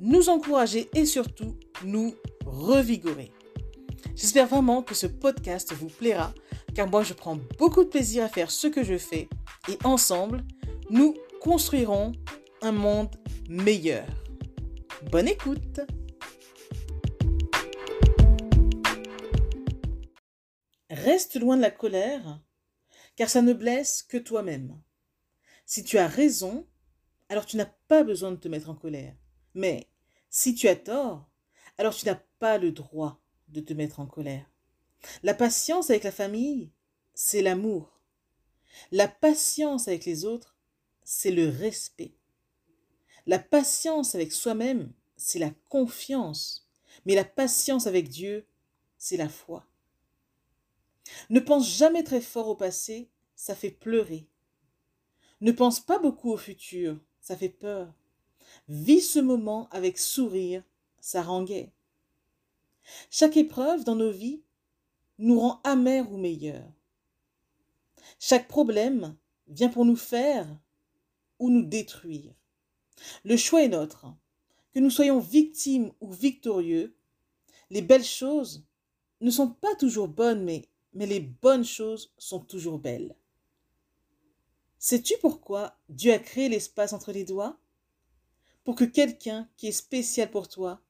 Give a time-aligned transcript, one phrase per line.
[0.00, 3.32] nous encourager et surtout nous revigorer.
[4.14, 6.32] J'espère vraiment que ce podcast vous plaira
[6.74, 9.28] car moi je prends beaucoup de plaisir à faire ce que je fais
[9.68, 10.44] et ensemble,
[10.90, 12.12] nous construirons
[12.62, 13.16] un monde
[13.48, 14.06] meilleur.
[15.10, 15.80] Bonne écoute
[20.90, 22.40] Reste loin de la colère,
[23.16, 24.80] car ça ne blesse que toi-même.
[25.64, 26.66] Si tu as raison,
[27.28, 29.14] alors tu n'as pas besoin de te mettre en colère.
[29.54, 29.88] Mais
[30.30, 31.28] si tu as tort,
[31.78, 34.50] alors tu n'as pas le droit de te mettre en colère.
[35.22, 36.70] La patience avec la famille,
[37.14, 38.00] c'est l'amour.
[38.92, 40.56] La patience avec les autres,
[41.04, 42.14] c'est le respect.
[43.26, 46.68] La patience avec soi-même, c'est la confiance.
[47.04, 48.46] Mais la patience avec Dieu,
[48.98, 49.66] c'est la foi.
[51.30, 54.28] Ne pense jamais très fort au passé, ça fait pleurer.
[55.40, 57.92] Ne pense pas beaucoup au futur, ça fait peur.
[58.68, 60.62] Vis ce moment avec sourire,
[61.00, 61.44] ça rend.
[63.10, 64.42] Chaque épreuve dans nos vies
[65.18, 66.70] nous rend amers ou meilleurs.
[68.18, 69.16] Chaque problème
[69.48, 70.46] vient pour nous faire
[71.38, 72.34] ou nous détruire.
[73.24, 74.06] Le choix est notre.
[74.74, 76.96] Que nous soyons victimes ou victorieux,
[77.70, 78.64] les belles choses
[79.20, 83.16] ne sont pas toujours bonnes, mais, mais les bonnes choses sont toujours belles.
[84.78, 87.58] Sais-tu pourquoi Dieu a créé l'espace entre les doigts?
[88.66, 90.80] Pour que quelqu'un qui est spécial pour toi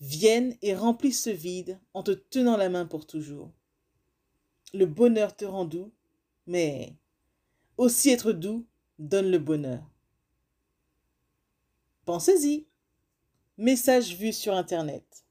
[0.00, 3.50] vienne et remplisse ce vide en te tenant la main pour toujours.
[4.74, 5.90] Le bonheur te rend doux,
[6.46, 6.94] mais
[7.78, 8.66] aussi être doux
[8.98, 9.82] donne le bonheur.
[12.04, 12.66] Pensez-y.
[13.56, 15.24] Message vu sur Internet.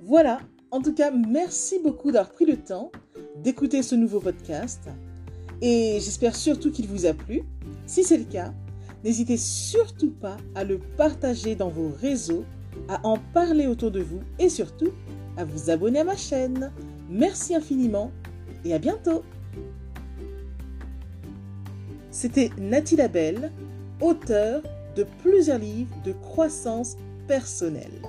[0.00, 0.40] Voilà,
[0.72, 2.90] en tout cas, merci beaucoup d'avoir pris le temps
[3.36, 4.88] d'écouter ce nouveau podcast
[5.60, 7.42] et j'espère surtout qu'il vous a plu.
[7.86, 8.52] Si c'est le cas,
[9.04, 12.44] n'hésitez surtout pas à le partager dans vos réseaux,
[12.88, 14.90] à en parler autour de vous et surtout
[15.36, 16.72] à vous abonner à ma chaîne.
[17.08, 18.10] Merci infiniment
[18.64, 19.22] et à bientôt.
[22.10, 23.52] C'était Nathalie Labelle,
[24.00, 24.62] auteure
[24.96, 28.02] de plusieurs livres de croissance personnelle.